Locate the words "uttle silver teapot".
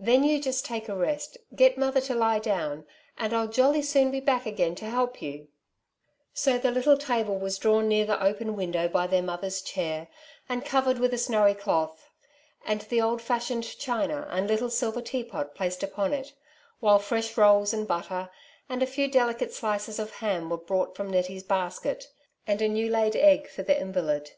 14.50-15.54